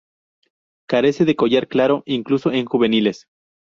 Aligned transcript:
Carece 0.89 1.25
de 1.25 1.35
collar 1.35 1.67
claro, 1.67 2.01
incluso 2.07 2.51
en 2.51 2.65
juveniles. 2.65 3.27